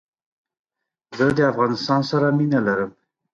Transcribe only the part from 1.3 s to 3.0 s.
دافغانستان سره مينه لرم